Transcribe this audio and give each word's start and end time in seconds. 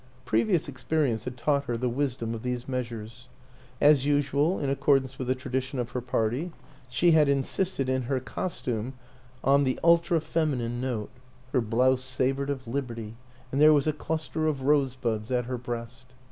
Previous 0.25 0.67
ex 0.67 0.83
perience 0.83 1.25
had 1.25 1.37
taught 1.37 1.65
her 1.65 1.77
the 1.77 1.87
wisdom 1.87 2.33
of 2.33 2.41
these 2.41 2.67
meas 2.67 2.87
ures. 2.87 3.27
As 3.79 4.03
usual, 4.03 4.59
in 4.59 4.71
accordance 4.71 5.19
with 5.19 5.27
the 5.27 5.35
tradition 5.35 5.77
of 5.77 5.91
her 5.91 6.01
party, 6.01 6.51
she 6.89 7.11
had 7.11 7.29
insisted 7.29 7.87
in 7.87 8.01
her 8.09 8.19
costume 8.19 8.93
on 9.43 9.59
32 9.59 9.59
WILLIAM 9.59 9.59
AN 9.59 9.59
ENGLISHMAN 9.59 9.63
the 9.63 9.79
ultra 9.87 10.21
feminine 10.21 10.81
note; 10.81 11.09
her 11.53 11.61
blouse 11.61 12.01
savored 12.03 12.49
of 12.49 12.67
Liberty 12.67 13.13
and 13.51 13.61
there 13.61 13.73
was 13.73 13.85
a 13.85 13.93
cluster 13.93 14.47
of 14.47 14.63
rosebuds 14.63 15.29
at 15.29 15.45
her 15.45 15.59
breast. 15.59 16.07